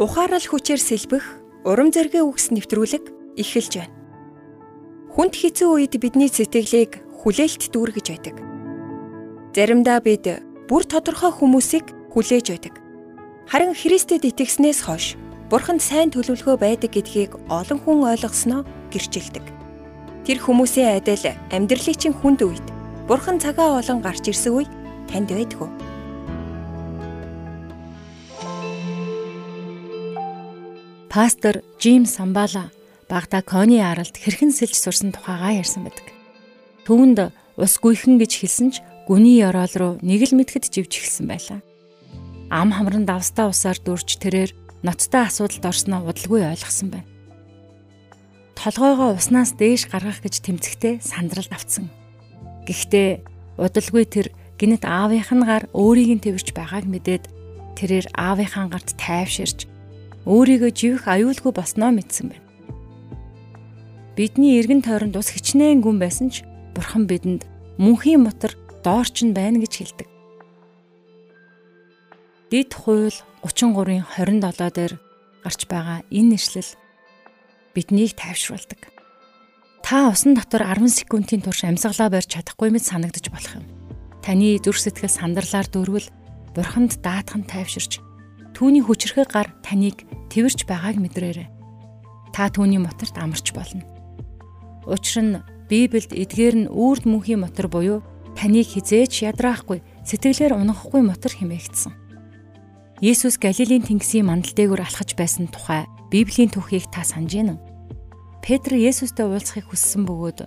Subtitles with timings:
[0.00, 1.24] ухаарал хүчээр сэлбэх
[1.68, 3.92] урам зоригийн үгс нэвтрүүлэг эхэлж байна.
[5.12, 8.36] Хүнд хэцүү үед бидний сэтгэлийг хүлээлт дүүргэж байдаг.
[9.52, 10.24] Заримдаа бид
[10.72, 12.74] бүр тодорхой хүмүүсийг хүлээж байдаг.
[13.44, 15.20] Харин Христэд итгэснээс хойш
[15.52, 19.44] Бурханд сайн төлөвлөгөө байдаг гэдгийг олон хүн ойлгосноо гэрчилдэг.
[20.24, 22.66] Тэр хүмүүсийн адил амьдралын чинь хүнд үед
[23.04, 24.70] Бурхан цагаа олон гарч ирсэн үе
[25.10, 25.89] танд байдгүй.
[31.10, 32.70] Пастор Жим Самбала
[33.10, 36.06] багада Кони аралд хэрхэн сэлж сурсан тухайгаа ярьсан байдаг.
[36.86, 38.78] Түүнд ус гүйхэн гэж хэлсэн ч
[39.10, 41.66] гүний ёроол руу нэг л мэтгэд живж эхэлсэн байлаа.
[42.54, 44.54] Ам хамран давстаа усаар дүрж тэрээр
[44.86, 47.10] ноцтой асуудалд орсноо удалгүй ойлгосон байна.
[48.54, 51.90] Толгойгоо уснаас дээш гаргах гэж тэмцэхдээ сандралд автсан.
[52.70, 54.30] Гэхдээ удалгүй тэр
[54.62, 57.26] гинэт аавынх нь гар өөрийг нь тэрвэрч байгааг мэдээд
[57.74, 59.66] тэрээр аавынхаа гарт тайвширч
[60.28, 62.46] өөрийгөө живэх аюулгүй болсноо мэдсэн байна.
[64.16, 66.44] Бидний эргэн тойронд ус хичнээн гүн байсан ч
[66.76, 67.48] бурхан бидэнд
[67.80, 68.52] мөнхийн мотор
[68.84, 70.08] доорч нь байна гэж хэлдэг.
[72.52, 74.92] Дэд хууль 33-ын 27 дээр
[75.40, 76.70] гарч байгаа энэ нэшлэл
[77.72, 78.92] биднийг тайвшруулдаг.
[79.80, 83.66] Та усан дотор 10 секундын турш амьсгалаа барьж чадахгүй мэт санагдаж болох юм.
[84.20, 86.12] Таны зүрх сэтгэл сандарлаар дөрвөл
[86.52, 88.09] бурханд даатхан тайвширч
[88.60, 91.48] түүний хүчрхэг гар таныг тэрвэрч байгааг мэдрээрэй.
[92.36, 93.80] Та түүний моторт амарч болно.
[94.84, 95.40] Учир нь
[95.72, 98.04] Библиэд эдгээр нь үрд мөнхийн мотор буюу
[98.36, 101.96] таныг хизээч ядраахгүй, сэтгэлээр унахгүй мотор хэмээгдсэн.
[103.00, 107.64] Есүс Галилийн тэнгисийн мандал дээгүүр алхаж байсан тухай Библийн түүхийг та санаж байна уу?
[108.44, 110.44] Петр Есүстэй уулзахыг хүссэн бөгөөд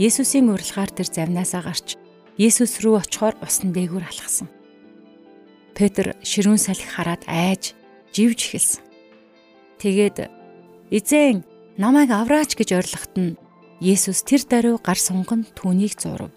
[0.00, 2.00] Есүсийн урилгаар тэр завнаасаа гарч
[2.40, 4.48] Есүс рүү очихоор усан дээгүүр алхсан.
[5.74, 7.72] Петр ширүүн салхи хараад айж
[8.12, 8.82] живж эхэлсэн.
[9.80, 10.28] Тэгээд
[10.90, 11.44] "Эзэн,
[11.78, 13.38] намайг авраач" гэж орилгоход нь
[13.80, 16.28] Есүс тэр даруй гар сунган түүнийг зурв.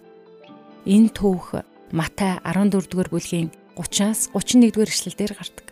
[0.88, 1.60] Энэ түүх
[1.92, 5.66] Матай 14-р бүлгийн 30-аас 31-р эшлэлдэр гардаг.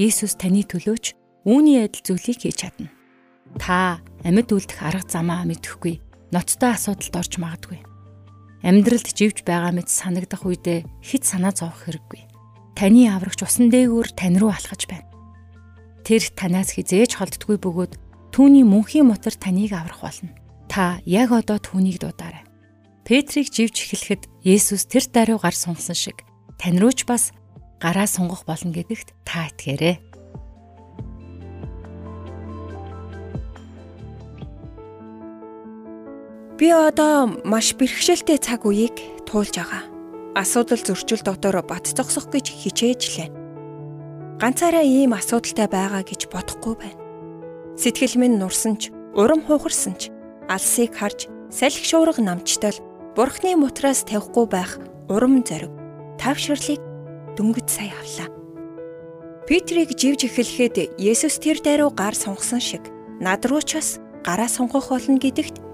[0.00, 1.12] Есүс таны төлөөч
[1.44, 2.88] үүний адил зүйлийг хийж чадна.
[3.60, 6.00] Та амьд үлдэх арга замаа мэдэхгүй,
[6.32, 7.93] ноцтой асуудалд орж магадгүй
[8.64, 12.24] амьдралд живж байгаа мэт санагдах үедээ хит санаа зовох хэрэггүй.
[12.72, 15.06] Таны аврагч усан дээгүүр тань руу алхаж байна.
[16.00, 17.92] Тэр танаас хизээж холддгүй бөгөөд
[18.32, 20.32] түүний мөнхийн мотор таныг аврах болно.
[20.66, 22.42] Та яг одоо түүнийг дуудаарай.
[23.04, 26.24] Петрийг живж эхлэхэд Есүс тэр даруй гар сунсан шиг
[26.56, 27.36] тань руу ч бас
[27.78, 30.13] гараа сунгах болно гэдэгт та итгээрэй.
[36.54, 38.94] Би одоо маш бэрхшээлтэй цаг үеийг
[39.26, 39.82] туулж байгаа.
[40.38, 43.28] Асуудал зөрчил дотор бат зогсох гэж хичээж лээ.
[44.38, 47.02] Ганцаараа ийм асуудалтай байгаа гэж бодохгүй байна.
[47.74, 50.14] Сэтгэл минь нурсан ч, урам хуухарсан ч,
[50.46, 52.78] алсыг харж, салхи шуурга намчтал
[53.18, 54.78] Бурхны мутраас тавихгүй байх
[55.10, 55.74] урам зориг,
[56.22, 56.78] тавширлыг
[57.34, 58.30] дөнгөж сая авлаа.
[59.50, 62.86] Петрийг живж эхлэхэд Есүс тэр даруй гар сунгасан шиг
[63.18, 65.73] над руу ч бас гараа сунгах болно гэдэгт